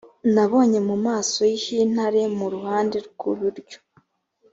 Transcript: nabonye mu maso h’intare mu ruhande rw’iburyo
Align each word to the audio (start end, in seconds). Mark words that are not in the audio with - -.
nabonye 0.33 0.79
mu 0.89 0.95
maso 1.05 1.39
h’intare 1.61 2.21
mu 2.37 2.47
ruhande 2.53 2.97
rw’iburyo 3.07 3.77